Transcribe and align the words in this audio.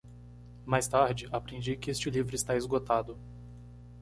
Mais 0.65 0.89
tarde, 0.89 1.29
aprendi 1.31 1.77
que 1.77 1.91
este 1.91 2.09
livro 2.09 2.33
está 2.33 2.55
esgotado. 2.55 3.19